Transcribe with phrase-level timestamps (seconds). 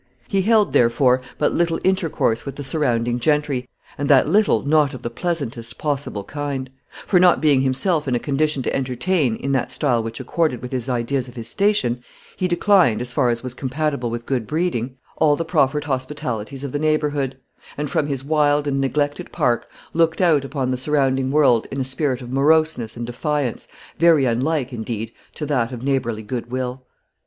[0.27, 3.69] He held, therefore, but little intercourse with the surrounding gentry,
[3.99, 6.71] and that little not of the pleasantest possible kind;
[7.05, 10.71] for, not being himself in a condition to entertain, in that style which accorded with
[10.71, 12.01] his own ideas of his station,
[12.35, 16.71] he declined, as far as was compatible with good breeding, all the proffered hospitalities of
[16.71, 17.37] the neighborhood;
[17.77, 21.83] and, from his wild and neglected park, looked out upon the surrounding world in a
[21.83, 23.67] spirit of moroseness and defiance,
[23.99, 26.81] very unlike, indeed, to that of neighborly good will.